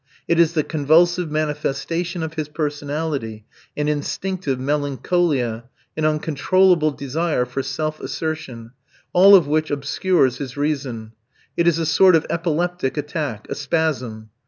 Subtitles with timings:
[0.27, 3.45] It is the convulsive manifestation of his personality,
[3.77, 8.71] an instinctive melancholia, an uncontrollable desire for self assertion,
[9.13, 11.11] all of which obscures his reason.
[11.55, 14.31] It is a sort of epileptic attack, a spasm.